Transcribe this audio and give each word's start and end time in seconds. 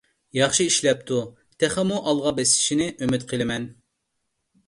ياخشى 0.37 0.65
ئىشلەپتۇ، 0.69 1.17
تېخىمۇ 1.63 1.99
ئالغا 2.11 2.33
بېسىشىنى 2.39 2.87
ئۈمىد 2.93 3.27
قىلىمەن. 3.33 3.71